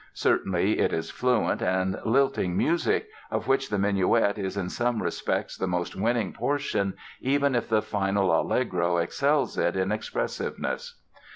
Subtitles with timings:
[0.15, 5.55] Certainly it is fluent and lilting music, of which the Minuet is in some respects
[5.55, 10.99] the most winning portion even if the final Allegro excels it in expressiveness.